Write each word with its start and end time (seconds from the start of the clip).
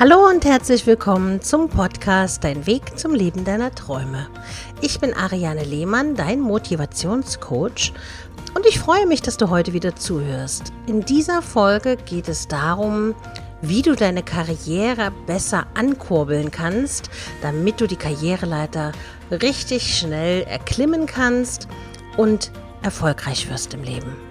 Hallo 0.00 0.28
und 0.28 0.44
herzlich 0.44 0.86
willkommen 0.86 1.42
zum 1.42 1.68
Podcast 1.68 2.44
Dein 2.44 2.68
Weg 2.68 2.96
zum 2.96 3.14
Leben 3.16 3.44
deiner 3.44 3.74
Träume. 3.74 4.28
Ich 4.80 5.00
bin 5.00 5.12
Ariane 5.12 5.64
Lehmann, 5.64 6.14
dein 6.14 6.38
Motivationscoach 6.38 7.92
und 8.54 8.64
ich 8.64 8.78
freue 8.78 9.06
mich, 9.06 9.22
dass 9.22 9.38
du 9.38 9.50
heute 9.50 9.72
wieder 9.72 9.96
zuhörst. 9.96 10.72
In 10.86 11.00
dieser 11.00 11.42
Folge 11.42 11.96
geht 11.96 12.28
es 12.28 12.46
darum, 12.46 13.16
wie 13.60 13.82
du 13.82 13.96
deine 13.96 14.22
Karriere 14.22 15.10
besser 15.26 15.66
ankurbeln 15.74 16.52
kannst, 16.52 17.10
damit 17.42 17.80
du 17.80 17.88
die 17.88 17.96
Karriereleiter 17.96 18.92
richtig 19.32 19.98
schnell 19.98 20.44
erklimmen 20.44 21.06
kannst 21.06 21.66
und 22.16 22.52
erfolgreich 22.84 23.50
wirst 23.50 23.74
im 23.74 23.82
Leben. 23.82 24.27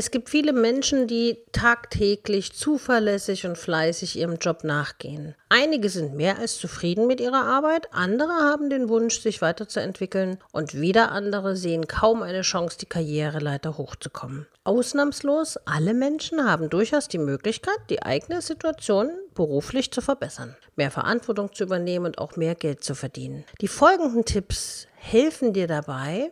Es 0.00 0.12
gibt 0.12 0.30
viele 0.30 0.52
Menschen, 0.52 1.08
die 1.08 1.38
tagtäglich 1.50 2.52
zuverlässig 2.52 3.46
und 3.46 3.58
fleißig 3.58 4.16
ihrem 4.16 4.36
Job 4.36 4.62
nachgehen. 4.62 5.34
Einige 5.48 5.88
sind 5.88 6.14
mehr 6.14 6.38
als 6.38 6.56
zufrieden 6.56 7.08
mit 7.08 7.20
ihrer 7.20 7.44
Arbeit, 7.44 7.88
andere 7.92 8.30
haben 8.30 8.70
den 8.70 8.88
Wunsch, 8.88 9.18
sich 9.18 9.42
weiterzuentwickeln 9.42 10.38
und 10.52 10.80
wieder 10.80 11.10
andere 11.10 11.56
sehen 11.56 11.88
kaum 11.88 12.22
eine 12.22 12.42
Chance, 12.42 12.78
die 12.78 12.86
Karriereleiter 12.86 13.76
hochzukommen. 13.76 14.46
Ausnahmslos 14.62 15.56
alle 15.66 15.94
Menschen 15.94 16.48
haben 16.48 16.70
durchaus 16.70 17.08
die 17.08 17.18
Möglichkeit, 17.18 17.80
die 17.90 18.00
eigene 18.00 18.40
Situation 18.40 19.10
beruflich 19.34 19.90
zu 19.90 20.00
verbessern, 20.00 20.54
mehr 20.76 20.92
Verantwortung 20.92 21.52
zu 21.52 21.64
übernehmen 21.64 22.06
und 22.06 22.18
auch 22.18 22.36
mehr 22.36 22.54
Geld 22.54 22.84
zu 22.84 22.94
verdienen. 22.94 23.44
Die 23.60 23.66
folgenden 23.66 24.24
Tipps 24.24 24.86
helfen 24.94 25.52
dir 25.54 25.66
dabei, 25.66 26.30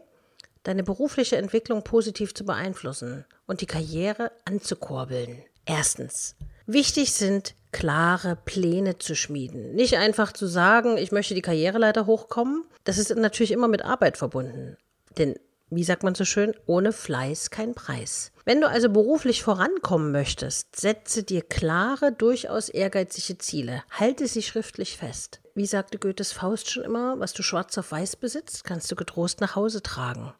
deine 0.67 0.83
berufliche 0.83 1.37
Entwicklung 1.37 1.83
positiv 1.83 2.35
zu 2.35 2.45
beeinflussen 2.45 3.25
und 3.47 3.61
die 3.61 3.67
Karriere 3.67 4.33
anzukurbeln. 4.45 5.43
Erstens. 5.65 6.37
Wichtig 6.67 7.13
sind 7.13 7.55
klare 7.71 8.37
Pläne 8.37 8.99
zu 8.99 9.15
schmieden. 9.15 9.75
Nicht 9.75 9.97
einfach 9.97 10.33
zu 10.33 10.47
sagen, 10.47 10.97
ich 10.97 11.13
möchte 11.13 11.35
die 11.35 11.43
Karriereleiter 11.43 12.07
hochkommen. 12.07 12.65
Das 12.85 12.99
ist 12.99 13.15
natürlich 13.15 13.53
immer 13.53 13.69
mit 13.69 13.85
Arbeit 13.85 14.17
verbunden. 14.17 14.77
Denn, 15.19 15.37
wie 15.71 15.85
sagt 15.85 16.03
man 16.03 16.15
so 16.15 16.25
schön, 16.25 16.55
ohne 16.67 16.93
Fleiß 16.93 17.51
kein 17.51 17.75
Preis. 17.75 18.33
Wenn 18.45 18.61
du 18.61 18.69
also 18.69 18.89
beruflich 18.89 19.43
vorankommen 19.43 20.11
möchtest, 20.13 20.75
setze 20.75 21.23
dir 21.23 21.43
klare, 21.43 22.13
durchaus 22.13 22.69
ehrgeizige 22.69 23.39
Ziele. 23.39 23.83
Halte 23.91 24.27
sie 24.27 24.43
schriftlich 24.43 24.97
fest. 24.97 25.41
Wie 25.55 25.67
sagte 25.67 25.99
Goethes 25.99 26.33
Faust 26.33 26.71
schon 26.71 26.85
immer, 26.85 27.19
was 27.19 27.33
du 27.33 27.43
schwarz 27.43 27.77
auf 27.79 27.93
weiß 27.93 28.17
besitzt, 28.17 28.65
kannst 28.65 28.91
du 28.91 28.97
getrost 28.97 29.41
nach 29.41 29.57
Hause 29.57 29.83
tragen. 29.83 30.33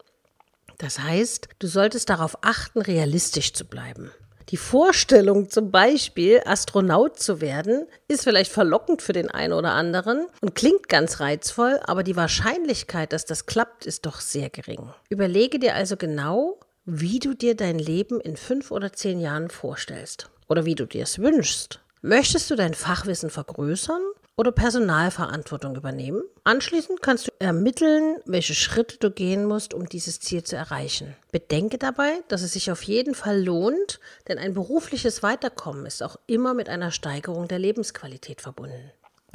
Das 0.77 0.99
heißt, 0.99 1.49
du 1.59 1.67
solltest 1.67 2.09
darauf 2.09 2.37
achten, 2.41 2.81
realistisch 2.81 3.53
zu 3.53 3.65
bleiben. 3.65 4.11
Die 4.49 4.57
Vorstellung, 4.57 5.49
zum 5.49 5.71
Beispiel 5.71 6.41
Astronaut 6.45 7.19
zu 7.19 7.41
werden, 7.41 7.85
ist 8.07 8.23
vielleicht 8.23 8.51
verlockend 8.51 9.01
für 9.01 9.11
den 9.11 9.29
einen 9.29 9.51
oder 9.51 9.71
anderen 9.71 10.25
und 10.39 10.55
klingt 10.55 10.87
ganz 10.87 11.19
reizvoll, 11.19 11.81
aber 11.83 12.03
die 12.03 12.15
Wahrscheinlichkeit, 12.15 13.11
dass 13.11 13.25
das 13.25 13.45
klappt, 13.45 13.85
ist 13.85 14.05
doch 14.05 14.21
sehr 14.21 14.49
gering. 14.49 14.89
Überlege 15.09 15.59
dir 15.59 15.75
also 15.75 15.97
genau, 15.97 16.59
wie 16.85 17.19
du 17.19 17.33
dir 17.33 17.55
dein 17.55 17.77
Leben 17.77 18.21
in 18.21 18.37
fünf 18.37 18.71
oder 18.71 18.93
zehn 18.93 19.19
Jahren 19.19 19.49
vorstellst 19.49 20.29
oder 20.47 20.63
wie 20.63 20.75
du 20.75 20.85
dir 20.85 21.03
es 21.03 21.19
wünschst. 21.19 21.81
Möchtest 22.01 22.49
du 22.49 22.55
dein 22.55 22.73
Fachwissen 22.73 23.29
vergrößern 23.29 24.01
oder 24.37 24.51
Personalverantwortung 24.51 25.75
übernehmen. 25.75 26.21
Anschließend 26.43 27.01
kannst 27.01 27.27
du 27.27 27.31
ermitteln, 27.39 28.17
welche 28.25 28.53
Schritte 28.53 28.97
du 28.99 29.11
gehen 29.11 29.45
musst, 29.45 29.73
um 29.73 29.89
dieses 29.89 30.19
Ziel 30.19 30.43
zu 30.43 30.55
erreichen. 30.55 31.15
Bedenke 31.31 31.79
dabei, 31.79 32.21
dass 32.27 32.43
es 32.43 32.53
sich 32.53 32.71
auf 32.71 32.83
jeden 32.83 33.15
Fall 33.15 33.43
lohnt, 33.43 33.99
denn 34.27 34.37
ein 34.37 34.53
berufliches 34.53 35.23
Weiterkommen 35.23 35.87
ist 35.87 36.03
auch 36.03 36.17
immer 36.27 36.53
mit 36.53 36.69
einer 36.69 36.91
Steigerung 36.91 37.47
der 37.47 37.59
Lebensqualität 37.59 38.41
verbunden. 38.41 38.91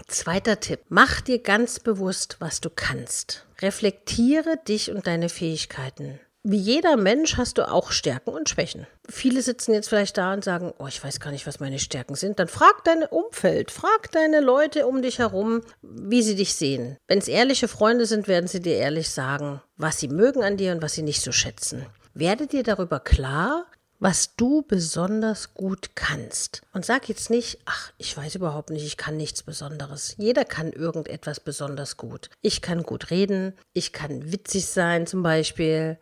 Zweiter 0.07 0.61
Tipp. 0.61 0.81
Mach 0.89 1.21
dir 1.21 1.41
ganz 1.41 1.81
bewusst, 1.81 2.37
was 2.39 2.61
du 2.61 2.71
kannst. 2.71 3.47
Reflektiere 3.61 4.57
dich 4.69 4.91
und 4.91 5.07
deine 5.07 5.29
Fähigkeiten. 5.29 6.21
Wie 6.45 6.57
jeder 6.57 6.97
Mensch 6.97 7.37
hast 7.37 7.59
du 7.59 7.71
auch 7.71 7.93
Stärken 7.93 8.31
und 8.31 8.49
Schwächen. 8.49 8.89
Viele 9.09 9.43
sitzen 9.43 9.75
jetzt 9.75 9.89
vielleicht 9.89 10.19
da 10.19 10.33
und 10.33 10.43
sagen, 10.43 10.73
oh, 10.79 10.89
ich 10.89 11.03
weiß 11.03 11.21
gar 11.21 11.31
nicht, 11.31 11.47
was 11.47 11.61
meine 11.61 11.79
Stärken 11.79 12.17
sind. 12.17 12.41
Dann 12.41 12.49
frag 12.49 12.83
dein 12.83 13.05
Umfeld, 13.05 13.71
frag 13.71 14.11
deine 14.11 14.41
Leute 14.41 14.89
um 14.89 15.03
dich 15.03 15.21
herum, 15.21 15.61
wie 15.83 16.21
sie 16.21 16.35
dich 16.35 16.55
sehen. 16.55 16.97
Wenn 17.07 17.21
es 17.21 17.29
ehrliche 17.29 17.69
Freunde 17.69 18.07
sind, 18.07 18.27
werden 18.27 18.49
sie 18.49 18.59
dir 18.59 18.75
ehrlich 18.75 19.11
sagen, 19.11 19.63
was 19.77 20.01
sie 20.01 20.09
mögen 20.09 20.43
an 20.43 20.57
dir 20.57 20.73
und 20.73 20.83
was 20.83 20.95
sie 20.95 21.03
nicht 21.03 21.21
so 21.21 21.31
schätzen. 21.31 21.87
Werde 22.13 22.49
dir 22.49 22.65
darüber 22.65 22.99
klar, 22.99 23.67
was 24.01 24.35
du 24.35 24.63
besonders 24.63 25.55
gut 25.55 25.91
kannst. 25.95 26.63
Und 26.73 26.85
sag 26.85 27.09
jetzt 27.09 27.31
nicht, 27.31 27.61
ach, 27.67 27.93
ich 27.99 28.17
weiß 28.17 28.35
überhaupt 28.35 28.71
nicht, 28.71 28.85
ich 28.85 28.97
kann 28.97 29.17
nichts 29.17 29.45
Besonderes. 29.45 30.17
Jeder 30.19 30.45
kann 30.45 30.73
irgendetwas 30.73 31.39
besonders 31.39 31.97
gut. 31.97 32.31
Ich 32.41 32.63
kann 32.63 32.83
gut 32.83 33.13
reden, 33.13 33.53
ich 33.75 33.93
kann 33.93 34.33
witzig 34.33 34.67
sein 34.67 35.07
zum 35.07 35.23
Beispiel 35.23 35.99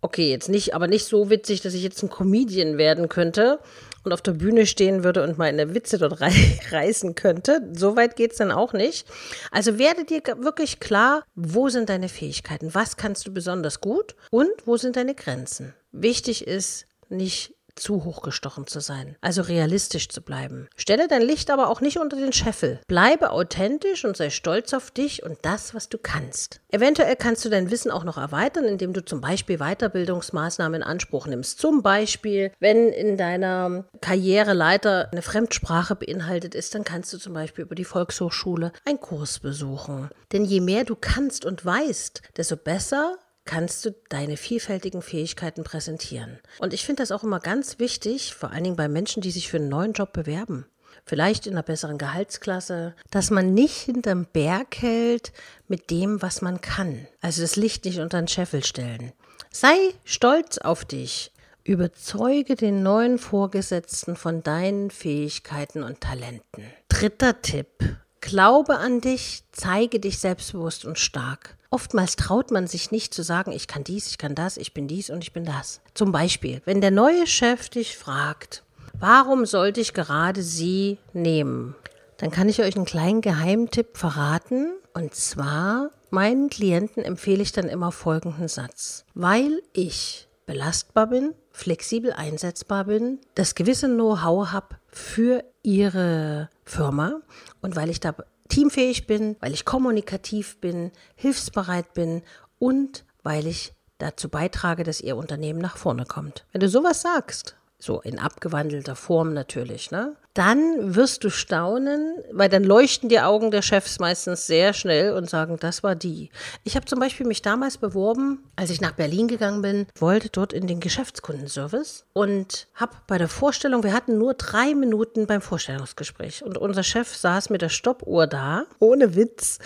okay, 0.00 0.30
jetzt 0.30 0.48
nicht, 0.48 0.74
aber 0.74 0.86
nicht 0.86 1.06
so 1.06 1.30
witzig, 1.30 1.60
dass 1.60 1.74
ich 1.74 1.82
jetzt 1.82 2.02
ein 2.02 2.10
Comedian 2.10 2.78
werden 2.78 3.08
könnte 3.08 3.58
und 4.02 4.12
auf 4.12 4.22
der 4.22 4.32
Bühne 4.32 4.66
stehen 4.66 5.04
würde 5.04 5.22
und 5.22 5.38
meine 5.38 5.74
Witze 5.74 5.98
dort 5.98 6.20
reißen 6.70 7.14
könnte. 7.14 7.70
So 7.72 7.96
weit 7.96 8.16
geht 8.16 8.32
es 8.32 8.38
dann 8.38 8.50
auch 8.50 8.72
nicht. 8.72 9.06
Also 9.50 9.78
werde 9.78 10.04
dir 10.04 10.22
wirklich 10.38 10.80
klar, 10.80 11.24
wo 11.34 11.68
sind 11.68 11.88
deine 11.88 12.08
Fähigkeiten, 12.08 12.74
was 12.74 12.96
kannst 12.96 13.26
du 13.26 13.32
besonders 13.32 13.80
gut 13.80 14.14
und 14.30 14.50
wo 14.64 14.76
sind 14.76 14.96
deine 14.96 15.14
Grenzen. 15.14 15.74
Wichtig 15.92 16.46
ist, 16.46 16.86
nicht 17.08 17.54
zu 17.80 18.04
hochgestochen 18.04 18.66
zu 18.66 18.80
sein, 18.80 19.16
also 19.20 19.42
realistisch 19.42 20.08
zu 20.08 20.22
bleiben. 20.22 20.68
Stelle 20.76 21.08
dein 21.08 21.22
Licht 21.22 21.50
aber 21.50 21.68
auch 21.68 21.80
nicht 21.80 21.98
unter 21.98 22.16
den 22.16 22.32
Scheffel. 22.32 22.80
Bleibe 22.86 23.30
authentisch 23.30 24.04
und 24.04 24.16
sei 24.16 24.30
stolz 24.30 24.72
auf 24.74 24.90
dich 24.90 25.22
und 25.22 25.38
das, 25.42 25.74
was 25.74 25.88
du 25.88 25.98
kannst. 25.98 26.60
Eventuell 26.70 27.16
kannst 27.16 27.44
du 27.44 27.48
dein 27.48 27.70
Wissen 27.70 27.90
auch 27.90 28.04
noch 28.04 28.18
erweitern, 28.18 28.64
indem 28.64 28.92
du 28.92 29.04
zum 29.04 29.20
Beispiel 29.20 29.58
Weiterbildungsmaßnahmen 29.58 30.82
in 30.82 30.86
Anspruch 30.86 31.26
nimmst. 31.26 31.58
Zum 31.58 31.82
Beispiel, 31.82 32.52
wenn 32.60 32.90
in 32.90 33.16
deiner 33.16 33.84
Karriereleiter 34.00 35.08
eine 35.10 35.22
Fremdsprache 35.22 35.96
beinhaltet 35.96 36.54
ist, 36.54 36.74
dann 36.74 36.84
kannst 36.84 37.12
du 37.12 37.18
zum 37.18 37.32
Beispiel 37.32 37.64
über 37.64 37.74
die 37.74 37.84
Volkshochschule 37.84 38.72
einen 38.84 39.00
Kurs 39.00 39.38
besuchen. 39.38 40.10
Denn 40.32 40.44
je 40.44 40.60
mehr 40.60 40.84
du 40.84 40.96
kannst 40.96 41.44
und 41.44 41.64
weißt, 41.64 42.22
desto 42.36 42.56
besser 42.56 43.16
kannst 43.50 43.84
du 43.84 43.90
deine 44.10 44.36
vielfältigen 44.36 45.02
Fähigkeiten 45.02 45.64
präsentieren. 45.64 46.38
Und 46.60 46.72
ich 46.72 46.86
finde 46.86 47.02
das 47.02 47.10
auch 47.10 47.24
immer 47.24 47.40
ganz 47.40 47.80
wichtig, 47.80 48.32
vor 48.32 48.52
allen 48.52 48.62
Dingen 48.62 48.76
bei 48.76 48.86
Menschen, 48.86 49.22
die 49.22 49.32
sich 49.32 49.48
für 49.48 49.56
einen 49.56 49.68
neuen 49.68 49.92
Job 49.92 50.12
bewerben. 50.12 50.66
Vielleicht 51.04 51.48
in 51.48 51.54
einer 51.54 51.64
besseren 51.64 51.98
Gehaltsklasse, 51.98 52.94
dass 53.10 53.30
man 53.30 53.52
nicht 53.52 53.74
hinterm 53.74 54.26
Berg 54.32 54.76
hält 54.76 55.32
mit 55.66 55.90
dem, 55.90 56.22
was 56.22 56.42
man 56.42 56.60
kann. 56.60 57.08
Also 57.20 57.42
das 57.42 57.56
Licht 57.56 57.86
nicht 57.86 57.98
unter 57.98 58.22
den 58.22 58.28
Scheffel 58.28 58.64
stellen. 58.64 59.12
Sei 59.50 59.74
stolz 60.04 60.58
auf 60.58 60.84
dich. 60.84 61.32
Überzeuge 61.64 62.54
den 62.54 62.84
neuen 62.84 63.18
Vorgesetzten 63.18 64.14
von 64.14 64.44
deinen 64.44 64.92
Fähigkeiten 64.92 65.82
und 65.82 66.00
Talenten. 66.00 66.66
Dritter 66.88 67.42
Tipp. 67.42 67.96
Glaube 68.20 68.76
an 68.76 69.00
dich, 69.00 69.42
zeige 69.50 69.98
dich 69.98 70.20
selbstbewusst 70.20 70.84
und 70.84 71.00
stark. 71.00 71.56
Oftmals 71.72 72.16
traut 72.16 72.50
man 72.50 72.66
sich 72.66 72.90
nicht 72.90 73.14
zu 73.14 73.22
sagen, 73.22 73.52
ich 73.52 73.68
kann 73.68 73.84
dies, 73.84 74.08
ich 74.08 74.18
kann 74.18 74.34
das, 74.34 74.56
ich 74.56 74.74
bin 74.74 74.88
dies 74.88 75.08
und 75.08 75.22
ich 75.22 75.32
bin 75.32 75.44
das. 75.44 75.80
Zum 75.94 76.10
Beispiel, 76.10 76.60
wenn 76.64 76.80
der 76.80 76.90
neue 76.90 77.28
Chef 77.28 77.68
dich 77.68 77.96
fragt, 77.96 78.64
warum 78.98 79.46
sollte 79.46 79.80
ich 79.80 79.94
gerade 79.94 80.42
Sie 80.42 80.98
nehmen? 81.12 81.76
Dann 82.16 82.32
kann 82.32 82.48
ich 82.48 82.60
euch 82.60 82.74
einen 82.74 82.86
kleinen 82.86 83.20
Geheimtipp 83.20 83.96
verraten. 83.96 84.72
Und 84.94 85.14
zwar, 85.14 85.90
meinen 86.10 86.50
Klienten 86.50 87.04
empfehle 87.04 87.42
ich 87.42 87.52
dann 87.52 87.68
immer 87.68 87.92
folgenden 87.92 88.48
Satz. 88.48 89.04
Weil 89.14 89.62
ich 89.72 90.28
belastbar 90.46 91.06
bin, 91.06 91.34
flexibel 91.52 92.12
einsetzbar 92.12 92.86
bin, 92.86 93.20
das 93.36 93.54
gewisse 93.54 93.86
Know-how 93.86 94.50
habe 94.50 94.76
für 94.88 95.44
ihre 95.62 96.50
Firma 96.64 97.20
und 97.62 97.76
weil 97.76 97.90
ich 97.90 98.00
da 98.00 98.14
teamfähig 98.50 99.06
bin, 99.06 99.36
weil 99.40 99.54
ich 99.54 99.64
kommunikativ 99.64 100.58
bin, 100.60 100.90
hilfsbereit 101.14 101.94
bin 101.94 102.22
und 102.58 103.04
weil 103.22 103.46
ich 103.46 103.72
dazu 103.98 104.28
beitrage, 104.28 104.82
dass 104.82 105.00
ihr 105.00 105.16
Unternehmen 105.16 105.60
nach 105.60 105.76
vorne 105.76 106.04
kommt. 106.04 106.46
Wenn 106.52 106.60
du 106.60 106.68
sowas 106.68 107.02
sagst, 107.02 107.56
so 107.82 108.00
in 108.00 108.18
abgewandelter 108.18 108.96
Form 108.96 109.32
natürlich, 109.32 109.90
ne? 109.90 110.16
Dann 110.34 110.94
wirst 110.94 111.24
du 111.24 111.30
staunen, 111.30 112.14
weil 112.30 112.48
dann 112.48 112.62
leuchten 112.62 113.08
die 113.08 113.18
Augen 113.18 113.50
der 113.50 113.62
Chefs 113.62 113.98
meistens 113.98 114.46
sehr 114.46 114.72
schnell 114.74 115.12
und 115.12 115.28
sagen, 115.28 115.56
das 115.58 115.82
war 115.82 115.96
die. 115.96 116.30
Ich 116.62 116.76
habe 116.76 116.86
zum 116.86 117.00
Beispiel 117.00 117.26
mich 117.26 117.42
damals 117.42 117.78
beworben, 117.78 118.44
als 118.54 118.70
ich 118.70 118.80
nach 118.80 118.92
Berlin 118.92 119.26
gegangen 119.26 119.60
bin, 119.60 119.86
wollte 119.98 120.28
dort 120.28 120.52
in 120.52 120.68
den 120.68 120.78
Geschäftskundenservice 120.78 122.04
und 122.12 122.68
habe 122.74 122.92
bei 123.08 123.18
der 123.18 123.28
Vorstellung, 123.28 123.82
wir 123.82 123.92
hatten 123.92 124.18
nur 124.18 124.34
drei 124.34 124.74
Minuten 124.76 125.26
beim 125.26 125.40
Vorstellungsgespräch 125.40 126.44
und 126.44 126.56
unser 126.58 126.84
Chef 126.84 127.14
saß 127.16 127.50
mit 127.50 127.62
der 127.62 127.68
Stoppuhr 127.68 128.28
da, 128.28 128.66
ohne 128.78 129.16
Witz, 129.16 129.58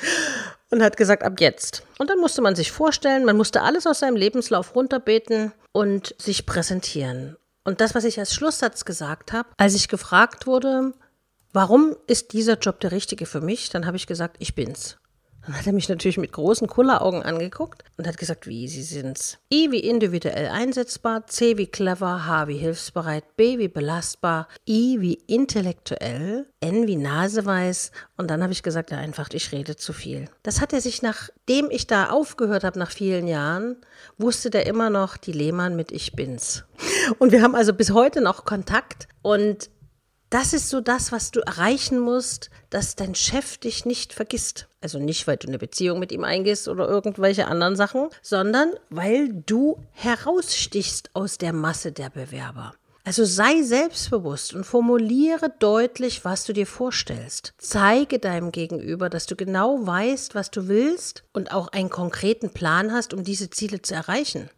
und 0.71 0.83
hat 0.83 0.97
gesagt, 0.97 1.23
ab 1.23 1.41
jetzt. 1.41 1.85
Und 1.99 2.11
dann 2.11 2.19
musste 2.19 2.43
man 2.43 2.57
sich 2.57 2.73
vorstellen, 2.73 3.25
man 3.25 3.37
musste 3.37 3.63
alles 3.63 3.87
aus 3.87 4.01
seinem 4.01 4.17
Lebenslauf 4.17 4.75
runterbeten 4.75 5.53
und 5.73 6.15
sich 6.19 6.47
präsentieren. 6.47 7.37
Und 7.65 7.81
das, 7.81 7.95
was 7.95 8.05
ich 8.05 8.19
als 8.19 8.35
Schlusssatz 8.35 8.85
gesagt 8.85 9.33
habe, 9.33 9.49
als 9.57 9.75
ich 9.75 9.89
gefragt 9.89 10.47
wurde, 10.47 10.93
warum 11.53 11.97
ist 12.07 12.33
dieser 12.35 12.59
Job 12.59 12.81
der 12.81 12.93
richtige 12.93 13.27
für 13.27 13.41
mich, 13.41 13.71
dann 13.71 13.87
habe 13.87 13.97
ich 13.97 14.07
gesagt, 14.07 14.37
ich 14.39 14.55
bin's. 14.55 14.99
Dann 15.47 15.59
hat 15.59 15.67
er 15.67 15.73
mich 15.73 15.89
natürlich 15.89 16.17
mit 16.17 16.33
großen 16.33 16.69
Kulleraugen 16.69 17.23
angeguckt 17.23 17.85
und 17.97 18.07
hat 18.07 18.17
gesagt, 18.17 18.47
wie 18.47 18.67
Sie 18.69 18.83
sind's. 18.83 19.39
I 19.53 19.71
wie 19.71 19.81
individuell 19.81 20.49
einsetzbar, 20.49 21.27
C 21.27 21.59
wie 21.59 21.67
clever, 21.67 22.27
H 22.27 22.49
wie 22.49 22.57
hilfsbereit, 22.57 23.37
B 23.37 23.59
wie 23.59 23.69
belastbar, 23.69 24.49
I 24.67 24.97
wie 25.01 25.15
intellektuell, 25.27 26.47
N 26.61 26.87
wie 26.87 26.97
naseweiß 26.97 27.91
und 28.17 28.31
dann 28.31 28.43
habe 28.43 28.53
ich 28.53 28.63
gesagt, 28.63 28.91
ja 28.91 28.99
einfach, 28.99 29.29
ich 29.33 29.53
rede 29.53 29.77
zu 29.77 29.93
viel. 29.93 30.29
Das 30.43 30.61
hat 30.61 30.73
er 30.73 30.81
sich, 30.81 31.03
nachdem 31.03 31.71
ich 31.71 31.87
da 31.87 32.11
aufgehört 32.11 32.65
habe, 32.65 32.79
nach 32.79 32.91
vielen 32.91 33.27
Jahren, 33.27 33.77
wusste 34.17 34.51
der 34.51 34.67
immer 34.67 34.89
noch 34.89 35.17
die 35.17 35.33
Lehmann 35.33 35.77
mit 35.77 35.93
Ich 35.93 36.13
bin's. 36.13 36.65
Und 37.19 37.33
wir 37.33 37.43
haben 37.43 37.55
also 37.55 37.75
bis 37.75 37.91
heute 37.91 38.21
noch 38.21 38.45
Kontakt 38.45 39.09
und 39.23 39.69
das 40.35 40.53
ist 40.53 40.69
so 40.69 40.81
das, 40.81 41.13
was 41.13 41.31
du 41.31 41.39
erreichen 41.39 42.01
musst, 42.01 42.51
dass 42.69 42.97
dein 42.97 43.15
Chef 43.15 43.57
dich 43.57 43.85
nicht 43.85 44.13
vergisst. 44.13 44.67
Also 44.81 44.99
nicht, 44.99 45.29
weil 45.29 45.37
du 45.37 45.47
eine 45.47 45.59
Beziehung 45.59 46.01
mit 46.01 46.11
ihm 46.11 46.25
eingehst 46.25 46.67
oder 46.67 46.89
irgendwelche 46.89 47.47
anderen 47.47 47.77
Sachen, 47.77 48.09
sondern 48.21 48.73
weil 48.91 49.29
du 49.29 49.79
herausstichst 49.93 51.11
aus 51.15 51.39
der 51.39 51.53
Masse 51.53 51.93
der 51.93 52.11
Bewerber. 52.11 52.75
Also 53.05 53.25
sei 53.25 53.63
selbstbewusst 53.63 54.55
und 54.55 54.65
formuliere 54.65 55.55
deutlich, 55.61 56.25
was 56.25 56.45
du 56.45 56.53
dir 56.53 56.67
vorstellst. 56.67 57.55
Zeige 57.59 58.19
deinem 58.19 58.51
Gegenüber, 58.51 59.09
dass 59.09 59.27
du 59.27 59.37
genau 59.37 59.87
weißt, 59.87 60.35
was 60.35 60.51
du 60.51 60.67
willst 60.67 61.23
und 61.33 61.53
auch 61.53 61.69
einen 61.69 61.91
konkreten 61.91 62.51
Plan 62.51 62.91
hast, 62.91 63.15
um 63.15 63.23
diese 63.23 63.51
Ziele 63.51 63.83
zu 63.83 63.95
erreichen. 63.95 64.51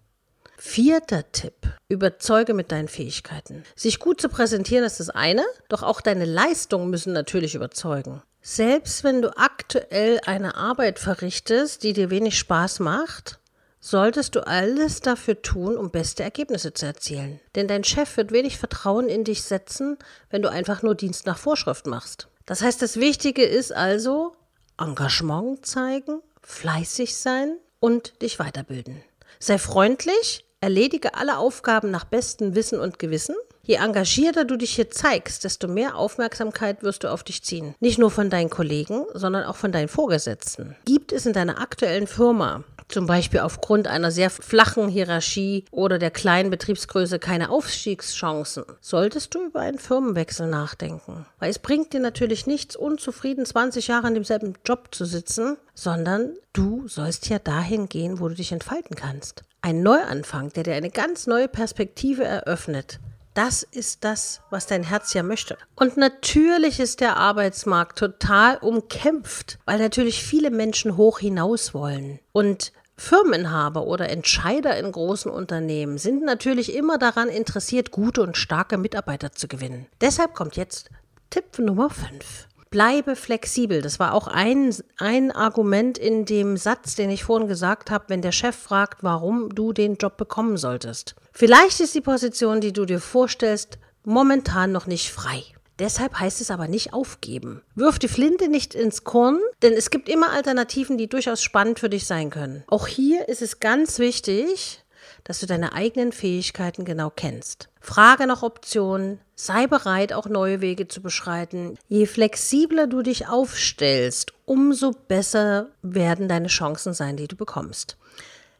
Vierter 0.59 1.31
Tipp. 1.33 1.55
Überzeuge 1.89 2.55
mit 2.55 2.73
deinen 2.73 2.89
Fähigkeiten. 2.89 3.63
Sich 3.75 3.99
gut 3.99 4.21
zu 4.21 4.29
präsentieren 4.29 4.85
ist 4.85 5.01
das 5.01 5.11
eine, 5.11 5.45
doch 5.69 5.83
auch 5.83 6.01
deine 6.01 6.25
Leistungen 6.25 6.89
müssen 6.89 7.13
natürlich 7.13 7.55
überzeugen. 7.55 8.23
Selbst 8.41 9.05
wenn 9.05 9.23
du 9.23 9.37
aktuell 9.37 10.21
eine 10.25 10.57
Arbeit 10.57 10.99
verrichtest, 10.99 11.83
die 11.83 11.93
dir 11.93 12.11
wenig 12.11 12.39
Spaß 12.39 12.81
macht, 12.81 13.39
solltest 13.81 14.35
du 14.35 14.47
alles 14.47 15.01
dafür 15.01 15.43
tun, 15.43 15.77
um 15.77 15.91
beste 15.91 16.23
Ergebnisse 16.23 16.73
zu 16.73 16.87
erzielen. 16.87 17.39
Denn 17.55 17.69
dein 17.69 17.85
Chef 17.85 18.17
wird 18.17 18.33
wenig 18.33 18.57
Vertrauen 18.57 19.09
in 19.09 19.25
dich 19.25 19.43
setzen, 19.43 19.99
wenn 20.31 20.43
du 20.43 20.51
einfach 20.51 20.83
nur 20.83 20.95
Dienst 20.95 21.27
nach 21.27 21.39
Vorschrift 21.39 21.87
machst. 21.87 22.29
Das 22.47 22.63
heißt, 22.63 22.81
das 22.81 22.97
Wichtige 22.97 23.45
ist 23.45 23.73
also 23.73 24.35
Engagement 24.79 25.67
zeigen, 25.67 26.23
fleißig 26.43 27.17
sein 27.17 27.57
und 27.79 28.23
dich 28.23 28.39
weiterbilden. 28.39 29.03
Sei 29.39 29.59
freundlich, 29.59 30.46
Erledige 30.67 31.15
alle 31.15 31.39
Aufgaben 31.39 31.93
nach 31.93 32.03
bestem 32.03 32.57
Wissen 32.57 32.81
und 32.81 32.99
Gewissen. 32.99 33.37
Je 33.63 33.77
engagierter 33.77 34.45
du 34.45 34.57
dich 34.57 34.75
hier 34.75 34.91
zeigst, 34.91 35.45
desto 35.45 35.69
mehr 35.69 35.95
Aufmerksamkeit 35.95 36.83
wirst 36.83 37.05
du 37.05 37.09
auf 37.13 37.23
dich 37.23 37.45
ziehen. 37.45 37.77
Nicht 37.79 38.01
nur 38.01 38.11
von 38.11 38.31
deinen 38.31 38.51
Kollegen, 38.51 39.05
sondern 39.15 39.45
auch 39.45 39.55
von 39.55 39.71
deinen 39.71 39.87
Vorgesetzten. 39.87 40.75
Gibt 40.85 41.13
es 41.13 41.25
in 41.25 41.35
deiner 41.35 41.61
aktuellen 41.61 42.09
Firma 42.09 42.65
zum 42.89 43.07
Beispiel 43.07 43.41
aufgrund 43.41 43.89
einer 43.89 44.11
sehr 44.11 44.31
flachen 44.31 44.89
Hierarchie 44.89 45.65
oder 45.71 45.99
der 45.99 46.11
kleinen 46.11 46.51
Betriebsgröße 46.51 47.19
keine 47.19 47.51
Aufstiegschancen, 47.51 48.65
solltest 48.81 49.35
du 49.35 49.47
über 49.47 49.61
einen 49.61 49.79
Firmenwechsel 49.79 50.47
nachdenken. 50.49 51.27
Weil 51.39 51.51
es 51.51 51.59
bringt 51.59 51.93
dir 51.93 52.01
natürlich 52.01 52.47
nichts, 52.47 52.77
unzufrieden 52.77 53.45
20 53.45 53.89
Jahre 53.89 54.09
in 54.09 54.15
demselben 54.15 54.55
Job 54.65 54.89
zu 54.95 55.05
sitzen, 55.05 55.57
sondern 55.75 56.35
du 56.53 56.87
sollst 56.89 57.29
ja 57.29 57.39
dahin 57.39 57.89
gehen, 57.89 58.21
wo 58.21 58.29
du 58.29 58.35
dich 58.35 58.53
entfalten 58.53 58.97
kannst. 58.97 59.43
Ein 59.63 59.83
Neuanfang, 59.83 60.53
der 60.53 60.63
dir 60.63 60.75
eine 60.75 60.91
ganz 60.91 61.27
neue 61.27 61.49
Perspektive 61.49 62.25
eröffnet. 62.25 63.01
Das 63.37 63.63
ist 63.63 64.03
das, 64.03 64.41
was 64.49 64.67
dein 64.67 64.83
Herz 64.83 65.13
ja 65.13 65.23
möchte. 65.23 65.59
Und 65.75 65.99
natürlich 65.99 66.81
ist 66.81 67.03
der 67.03 67.19
Arbeitsmarkt 67.19 67.99
total 67.99 68.57
umkämpft, 68.57 69.59
weil 69.67 69.79
natürlich 69.79 70.25
viele 70.25 70.51
Menschen 70.51 70.97
hoch 70.97 71.19
hinaus 71.19 71.75
wollen. 71.75 72.19
Und 72.33 72.73
Firmeninhaber 72.97 73.87
oder 73.87 74.09
Entscheider 74.09 74.79
in 74.79 74.91
großen 74.91 75.31
Unternehmen 75.31 75.99
sind 75.99 76.25
natürlich 76.25 76.75
immer 76.75 76.97
daran 76.97 77.29
interessiert, 77.29 77.91
gute 77.91 78.23
und 78.23 78.39
starke 78.39 78.79
Mitarbeiter 78.79 79.33
zu 79.33 79.49
gewinnen. 79.49 79.87
Deshalb 80.01 80.33
kommt 80.33 80.57
jetzt 80.57 80.89
Tipp 81.29 81.59
Nummer 81.59 81.91
5. 81.91 82.49
Bleibe 82.77 83.17
flexibel. 83.17 83.81
Das 83.81 83.99
war 83.99 84.13
auch 84.13 84.27
ein, 84.27 84.77
ein 84.99 85.33
Argument 85.33 85.97
in 85.97 86.27
dem 86.27 86.59
Satz, 86.59 86.95
den 86.95 87.09
ich 87.09 87.25
vorhin 87.25 87.49
gesagt 87.49 87.91
habe, 87.91 88.05
wenn 88.09 88.21
der 88.21 88.33
Chef 88.33 88.55
fragt, 88.55 89.03
warum 89.03 89.49
du 89.55 89.73
den 89.73 89.97
Job 89.97 90.19
bekommen 90.19 90.59
solltest. 90.59 91.15
Vielleicht 91.33 91.81
ist 91.81 91.95
die 91.95 92.03
Position, 92.03 92.61
die 92.61 92.75
du 92.75 92.85
dir 92.85 93.01
vorstellst, 93.01 93.79
momentan 94.05 94.73
noch 94.73 94.87
nicht 94.87 95.11
frei. 95.11 95.43
Deshalb 95.79 96.21
heißt 96.21 96.43
es 96.43 96.51
aber 96.51 96.69
nicht 96.69 96.93
aufgeben. 96.93 97.63
Wirf 97.75 97.99
die 97.99 98.09
Flinte 98.09 98.49
nicht 98.49 98.75
ins 98.75 99.05
Korn, 99.05 99.41
denn 99.63 99.73
es 99.73 99.89
gibt 99.89 100.11
immer 100.11 100.33
Alternativen, 100.33 100.99
die 100.99 101.09
durchaus 101.09 101.43
spannend 101.43 101.79
für 101.79 101.89
dich 101.89 102.07
sein 102.07 102.29
können. 102.29 102.63
Auch 102.67 102.89
hier 102.89 103.27
ist 103.31 103.41
es 103.41 103.59
ganz 103.59 103.99
wichtig, 103.99 104.85
dass 105.27 105.41
du 105.41 105.47
deine 105.47 105.73
eigenen 105.73 106.13
Fähigkeiten 106.13 106.85
genau 106.85 107.11
kennst. 107.11 107.69
Frage 107.81 108.29
nach 108.29 108.45
Optionen, 108.45 109.21
sei 109.35 109.67
bereit, 109.67 110.13
auch 110.13 110.27
neue 110.27 110.61
Wege 110.61 110.87
zu 110.87 111.03
beschreiten. 111.03 111.77
Je 111.89 112.07
flexibler 112.07 112.87
du 112.87 113.03
dich 113.03 113.27
aufstellst, 113.27 114.33
umso 114.45 114.93
besser 114.93 115.67
werden 115.83 116.29
deine 116.29 116.47
Chancen 116.47 116.95
sein, 116.95 117.17
die 117.17 117.27
du 117.27 117.35
bekommst. 117.35 117.97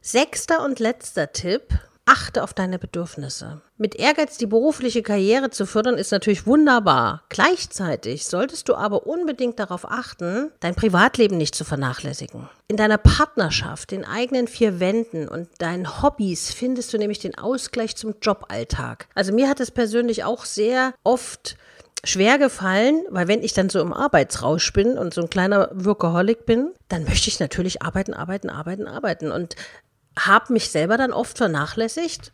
Sechster 0.01 0.65
und 0.65 0.81
letzter 0.81 1.33
Tipp, 1.33 1.79
Achte 2.09 2.45
auf 2.45 2.55
deine 2.55 2.79
Bedürfnisse. 2.79 3.61
Mit 3.79 3.97
Ehrgeiz 3.97 4.39
die 4.39 4.47
berufliche 4.47 5.03
Karriere 5.03 5.51
zu 5.51 5.67
fördern 5.67 5.99
ist 5.99 6.13
natürlich 6.13 6.47
wunderbar. 6.47 7.25
Gleichzeitig 7.29 8.27
solltest 8.27 8.69
du 8.69 8.77
aber 8.77 9.09
unbedingt 9.09 9.59
darauf 9.59 9.91
achten, 9.91 10.53
dein 10.61 10.77
Privatleben 10.77 11.37
nicht 11.37 11.57
zu 11.57 11.65
vernachlässigen. 11.65 12.49
In 12.69 12.77
deiner 12.77 12.99
Partnerschaft, 12.99 13.91
den 13.91 14.05
eigenen 14.05 14.47
vier 14.47 14.79
Wänden 14.79 15.27
und 15.27 15.49
deinen 15.59 16.01
Hobbys 16.01 16.55
findest 16.55 16.93
du 16.93 16.99
nämlich 16.99 17.19
den 17.19 17.37
Ausgleich 17.37 17.97
zum 17.97 18.15
Joballtag. 18.23 19.09
Also 19.17 19.33
mir 19.33 19.49
hat 19.49 19.59
es 19.59 19.73
persönlich 19.73 20.23
auch 20.23 20.45
sehr 20.45 20.95
oft 21.03 21.57
schwer 22.05 22.39
gefallen, 22.39 23.05
weil 23.09 23.27
wenn 23.27 23.43
ich 23.43 23.53
dann 23.53 23.69
so 23.69 23.81
im 23.81 23.93
Arbeitsrausch 23.93 24.73
bin 24.73 24.97
und 24.97 25.13
so 25.13 25.23
ein 25.23 25.31
kleiner 25.31 25.71
Workaholic 25.73 26.47
bin, 26.47 26.71
dann 26.89 27.05
möchte 27.05 27.29
ich 27.29 27.41
natürlich 27.41 27.83
arbeiten, 27.83 28.15
arbeiten, 28.15 28.49
arbeiten, 28.49 28.87
arbeiten. 28.87 29.33
Und 29.33 29.57
habe 30.19 30.53
mich 30.53 30.71
selber 30.71 30.97
dann 30.97 31.13
oft 31.13 31.37
vernachlässigt, 31.39 32.33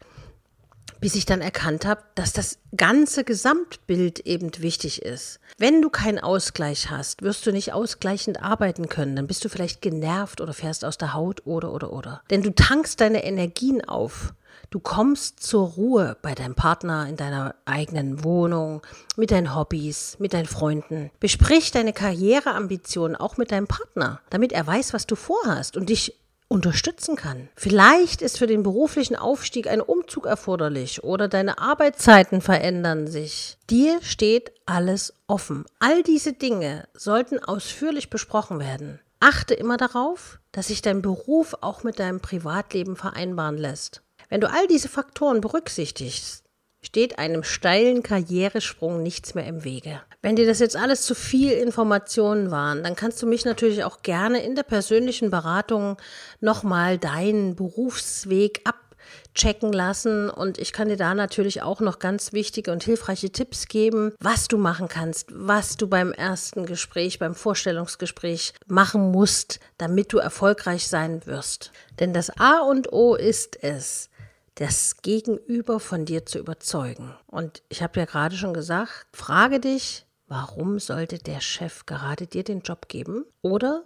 bis 1.03 1.17
ich 1.17 1.27
dann 1.27 1.41
erkannt 1.41 1.85
habe, 1.85 2.01
dass 2.15 2.33
das 2.33 2.59
ganze 2.77 3.25
Gesamtbild 3.25 4.21
eben 4.21 4.51
wichtig 4.59 5.03
ist. 5.03 5.41
Wenn 5.59 5.83
du 5.83 5.91
keinen 5.91 6.21
Ausgleich 6.21 6.91
hast, 6.91 7.23
wirst 7.23 7.45
du 7.45 7.51
nicht 7.51 7.73
ausgleichend 7.73 8.41
arbeiten 8.41 8.89
können. 8.89 9.17
Dann 9.17 9.27
bist 9.27 9.45
du 9.45 9.49
vielleicht 9.49 9.83
genervt 9.83 10.41
oder 10.41 10.53
fährst 10.53 10.85
aus 10.85 10.99
der 10.99 11.13
Haut 11.13 11.45
oder 11.45 11.73
oder 11.73 11.93
oder. 11.93 12.23
Denn 12.31 12.43
du 12.43 12.55
tankst 12.55 13.01
deine 13.01 13.25
Energien 13.25 13.85
auf. 13.85 14.33
Du 14.71 14.79
kommst 14.79 15.41
zur 15.43 15.71
Ruhe 15.71 16.17
bei 16.23 16.35
deinem 16.35 16.55
Partner 16.55 17.09
in 17.09 17.17
deiner 17.17 17.57
eigenen 17.65 18.23
Wohnung, 18.23 18.81
mit 19.17 19.33
deinen 19.33 19.55
Hobbys, 19.57 20.17
mit 20.21 20.33
deinen 20.33 20.47
Freunden. 20.47 21.11
Besprich 21.21 21.73
deine 21.73 21.93
Karriereambitionen 21.93 23.17
auch 23.17 23.37
mit 23.37 23.51
deinem 23.51 23.67
Partner, 23.67 24.21
damit 24.31 24.53
er 24.53 24.67
weiß, 24.67 24.95
was 24.95 25.07
du 25.07 25.17
vorhast 25.17 25.77
und 25.77 25.89
dich 25.89 26.15
unterstützen 26.53 27.17
kann. 27.17 27.49
Vielleicht 27.57 28.21
ist 28.21 28.39
für 28.39 28.47
den 28.47 28.63
beruflichen 28.63 29.17
Aufstieg 29.17 29.67
ein 29.69 29.81
Umzug 29.81 30.27
erforderlich 30.27 31.03
oder 31.03 31.27
deine 31.27 31.59
Arbeitszeiten 31.59 32.43
verändern 32.43 33.07
sich. 33.07 33.57
Dir 33.71 33.99
steht 34.03 34.53
alles 34.67 35.15
offen. 35.27 35.65
All 35.79 36.03
diese 36.03 36.35
Dinge 36.35 36.87
sollten 36.95 37.39
ausführlich 37.43 38.11
besprochen 38.11 38.61
werden. 38.61 39.01
Achte 39.19 39.55
immer 39.55 39.79
darauf, 39.79 40.39
dass 40.53 40.69
sich 40.69 40.83
dein 40.83 41.01
Beruf 41.01 41.57
auch 41.63 41.85
mit 41.85 41.99
deinem 41.99 42.21
Privatleben 42.21 42.97
vereinbaren 42.97 43.57
lässt. 43.57 44.03
Wenn 44.29 44.41
du 44.41 44.51
all 44.51 44.67
diese 44.67 44.89
Faktoren 44.89 45.41
berücksichtigst, 45.41 46.45
steht 46.83 47.19
einem 47.19 47.45
steilen 47.45 48.03
Karrieresprung 48.03 49.03
nichts 49.03 49.35
mehr 49.35 49.47
im 49.47 49.65
Wege. 49.65 50.03
Wenn 50.25 50.37
dir 50.37 50.47
das 50.47 50.61
jetzt 50.61 50.77
alles 50.77 51.03
zu 51.03 51.17
viel 51.17 51.51
Informationen 51.51 52.53
waren, 52.53 52.85
dann 52.85 52.95
kannst 52.95 53.21
du 53.21 53.27
mich 53.27 53.45
natürlich 53.45 53.83
auch 53.83 54.03
gerne 54.03 54.41
in 54.45 54.55
der 54.55 54.63
persönlichen 54.63 55.31
Beratung 55.31 55.97
nochmal 56.41 56.97
deinen 56.97 57.57
Berufsweg 57.57 58.63
abchecken 58.65 59.73
lassen 59.73 60.31
und 60.31 60.59
ich 60.59 60.73
kann 60.73 60.89
dir 60.89 60.97
da 60.97 61.15
natürlich 61.15 61.63
auch 61.63 61.81
noch 61.81 61.99
ganz 61.99 62.33
wichtige 62.33 62.71
und 62.71 62.85
hilfreiche 62.85 63.31
Tipps 63.31 63.67
geben, 63.67 64.15
was 64.21 64.47
du 64.47 64.59
machen 64.59 64.87
kannst, 64.87 65.27
was 65.33 65.77
du 65.77 65.89
beim 65.89 66.13
ersten 66.13 66.67
Gespräch, 66.67 67.19
beim 67.19 67.35
Vorstellungsgespräch 67.35 68.55
machen 68.69 69.11
musst, 69.11 69.59
damit 69.77 70.13
du 70.13 70.19
erfolgreich 70.19 70.87
sein 70.87 71.27
wirst. 71.27 71.73
Denn 71.99 72.13
das 72.13 72.31
A 72.39 72.61
und 72.61 72.93
O 72.93 73.17
ist 73.17 73.61
es, 73.65 74.09
das 74.55 74.99
Gegenüber 75.03 75.81
von 75.81 76.05
dir 76.05 76.27
zu 76.27 76.39
überzeugen. 76.39 77.13
Und 77.27 77.65
ich 77.69 77.83
habe 77.83 77.99
ja 77.99 78.07
gerade 78.07 78.37
schon 78.37 78.55
gesagt, 78.55 79.09
frage 79.13 79.59
dich, 79.59 80.07
warum 80.33 80.79
sollte 80.79 81.19
der 81.19 81.43
Chef 81.43 81.85
gerade 81.85 82.27
dir 82.27 82.43
den 82.43 82.61
Job 82.61 82.89
geben? 82.89 83.27
Oder 83.43 83.85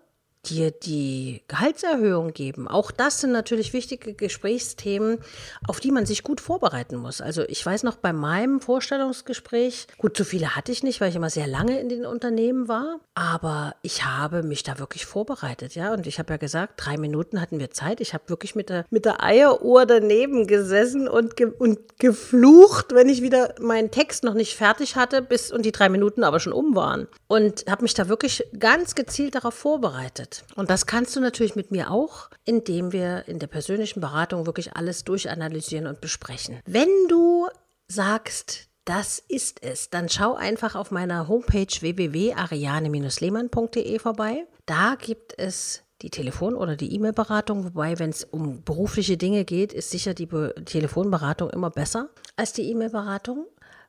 dir 0.49 0.71
die 0.71 1.43
Gehaltserhöhung 1.49 2.33
geben. 2.33 2.69
Auch 2.69 2.91
das 2.91 3.21
sind 3.21 3.33
natürlich 3.33 3.73
wichtige 3.73 4.15
Gesprächsthemen, 4.15 5.19
auf 5.67 5.81
die 5.81 5.91
man 5.91 6.07
sich 6.07 6.23
gut 6.23 6.41
vorbereiten 6.41 6.97
muss. 6.97 7.21
Also 7.21 7.43
ich 7.49 7.65
weiß 7.65 7.83
noch 7.83 7.97
bei 7.97 8.13
meinem 8.13 8.61
Vorstellungsgespräch, 8.61 9.87
gut, 9.99 10.17
so 10.17 10.25
viele 10.25 10.57
hatte 10.57 10.73
ich 10.73 10.83
nicht, 10.83 11.01
weil 11.01 11.11
ich 11.11 11.17
immer 11.17 11.31
sehr 11.31 11.47
lange 11.47 11.79
in 11.81 11.89
den 11.89 12.07
Unternehmen 12.07 12.69
war, 12.69 13.01
aber 13.15 13.75
ich 13.83 14.05
habe 14.05 14.43
mich 14.43 14.63
da 14.63 14.79
wirklich 14.79 15.07
vorbereitet, 15.07 15.75
ja. 15.75 15.93
Und 15.93 16.07
ich 16.07 16.19
habe 16.19 16.35
ja 16.35 16.37
gesagt, 16.37 16.75
drei 16.77 16.97
Minuten 16.97 17.41
hatten 17.41 17.59
wir 17.59 17.71
Zeit. 17.71 18.01
Ich 18.01 18.15
habe 18.15 18.29
wirklich 18.29 18.55
mit 18.55 18.69
der, 18.69 18.85
mit 18.91 19.05
der 19.05 19.23
Eieruhr 19.23 19.87
daneben 19.87 20.47
gesessen 20.47 21.09
und, 21.09 21.37
ge 21.37 21.47
und 21.59 21.99
geflucht, 21.99 22.95
wenn 22.95 23.09
ich 23.09 23.23
wieder 23.23 23.55
meinen 23.61 23.91
Text 23.91 24.25
noch 24.25 24.35
nicht 24.35 24.57
fertig 24.57 24.97
hatte, 24.97 25.23
bis 25.23 25.51
und 25.51 25.65
die 25.65 25.73
drei 25.73 25.89
Minuten 25.89 26.25
aber 26.25 26.41
schon 26.41 26.53
um 26.53 26.77
waren. 26.77 27.09
Und 27.27 27.65
habe 27.69 27.83
mich 27.83 27.95
da 27.95 28.09
wirklich 28.09 28.45
ganz 28.59 28.95
gezielt 28.95 29.35
darauf 29.35 29.55
vorbereitet. 29.55 30.36
Und 30.55 30.71
das 30.71 30.87
kannst 30.87 31.17
du 31.17 31.21
natürlich 31.21 31.57
mit 31.57 31.71
mir 31.71 31.91
auch, 31.91 32.31
indem 32.45 32.93
wir 32.93 33.29
in 33.29 33.39
der 33.39 33.47
persönlichen 33.47 34.01
Beratung 34.01 34.47
wirklich 34.47 34.77
alles 34.77 35.05
durchanalysieren 35.05 35.87
und 35.87 36.01
besprechen. 36.01 36.61
Wenn 36.67 36.89
du 37.09 37.49
sagst, 37.89 38.69
das 38.87 39.19
ist 39.19 39.63
es. 39.63 39.91
Dann 39.91 40.09
schau 40.09 40.35
einfach 40.35 40.75
auf 40.77 40.91
meiner 40.91 41.29
Homepage 41.29 41.67
www.ariane-lehmann.de 41.67 43.99
vorbei. 43.99 44.47
Da 44.65 44.95
gibt 44.95 45.39
es 45.39 45.83
die 46.03 46.11
Telefon- 46.11 46.55
oder 46.55 46.77
die 46.77 46.95
E-Mail-Beratung, 46.95 47.65
wobei, 47.65 47.99
wenn 47.99 48.11
es 48.11 48.23
um 48.25 48.63
berufliche 48.63 49.17
Dinge 49.17 49.45
geht, 49.45 49.73
ist 49.73 49.91
sicher 49.91 50.15
die 50.15 50.27
Be 50.27 50.55
Telefonberatung 50.65 51.51
immer 51.51 51.71
besser 51.71 52.11
als 52.37 52.53
die 52.53 52.71
E-Mail-Beratung. 52.71 53.47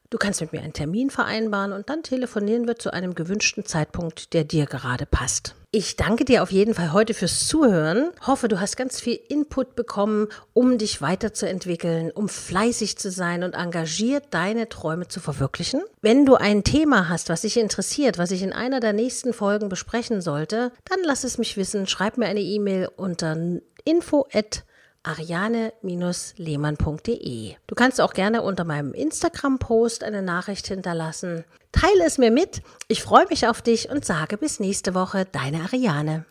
Du 0.10 0.18
kannst 0.18 0.40
mit 0.40 0.54
mir 0.54 0.62
einen 0.62 0.72
Termin 0.74 1.10
vereinbaren 1.10 1.74
und 1.74 1.90
dann 1.90 2.02
telefonieren 2.02 2.66
wir 2.66 2.78
zu 2.78 2.94
einem 2.94 3.14
gewünschten 3.14 3.66
Zeitpunkt, 3.66 4.34
der 4.34 4.46
dir 4.46 4.66
gerade 4.66 5.06
passt. 5.06 5.54
Ich 5.72 5.98
danke 5.98 6.24
dir 6.24 6.44
auf 6.44 6.52
jeden 6.52 6.74
Fall 6.74 6.94
heute 6.94 7.14
fürs 7.14 7.46
Zuhören. 7.46 8.12
Hoffe, 8.26 8.48
du 8.48 8.62
hast 8.62 8.78
ganz 8.78 9.02
viel 9.02 9.20
Input 9.28 9.76
bekommen, 9.76 10.30
um 10.54 10.78
dich 10.78 11.02
weiterzuentwickeln, 11.02 12.10
um 12.12 12.30
fleißig 12.30 12.98
zu 12.98 13.12
sein 13.12 13.44
und 13.44 13.54
engagiert 13.54 14.28
deine 14.32 14.70
Träume 14.70 15.10
zu 15.10 15.20
verwirklichen. 15.20 15.82
Wenn 16.02 16.26
du 16.26 16.36
ein 16.36 16.64
Thema 16.64 17.10
hast, 17.10 17.28
was 17.28 17.42
dich 17.42 17.58
interessiert, 17.58 18.18
was 18.18 18.32
ich 18.32 18.44
in 18.44 18.54
einer 18.54 18.80
der 18.80 18.94
nächsten 18.94 19.34
Folgen 19.34 19.68
besprechen 19.68 20.22
sollte, 20.22 20.72
dann 20.86 21.00
lass 21.04 21.26
es 21.26 21.38
mich 21.38 21.58
wissen. 21.58 21.86
Schreib 21.86 22.18
mir 22.18 22.28
eine 22.28 22.40
E-Mail 22.40 22.90
unter 22.96 23.36
info@ 23.84 24.64
ariane-lehmann.de. 25.08 27.56
Du 27.66 27.76
kannst 27.76 28.02
auch 28.02 28.14
gerne 28.14 28.42
unter 28.42 28.64
meinem 28.64 28.94
Instagram-Post 28.94 30.04
eine 30.04 30.22
Nachricht 30.22 30.68
hinterlassen. 30.68 31.46
Teile 31.72 32.06
es 32.06 32.18
mir 32.18 32.32
mit. 32.32 32.62
Ich 32.88 33.04
freue 33.04 33.28
mich 33.28 33.48
auf 33.48 33.62
dich 33.62 33.90
und 33.90 34.06
sage 34.06 34.38
bis 34.38 34.60
nächste 34.60 34.94
Woche, 34.94 35.26
deine 35.32 35.62
Ariane. 35.62 36.26